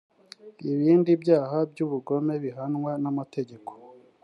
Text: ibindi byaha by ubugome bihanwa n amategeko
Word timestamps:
ibindi 0.71 1.11
byaha 1.21 1.57
by 1.71 1.79
ubugome 1.85 2.33
bihanwa 2.45 2.91
n 3.03 3.05
amategeko 3.11 3.71